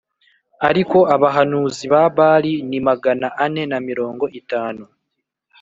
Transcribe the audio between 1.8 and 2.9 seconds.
ba Bāli ni